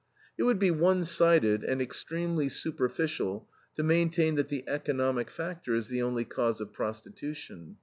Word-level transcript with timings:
It 0.35 0.41
would 0.45 0.57
be 0.57 0.71
one 0.71 1.03
sided 1.05 1.63
and 1.63 1.79
extremely 1.79 2.49
superficial 2.49 3.47
to 3.75 3.83
maintain 3.83 4.33
that 4.33 4.49
the 4.49 4.63
economic 4.67 5.29
factor 5.29 5.75
is 5.75 5.89
the 5.89 6.01
only 6.01 6.25
cause 6.25 6.59
of 6.59 6.73
prostitution. 6.73 7.75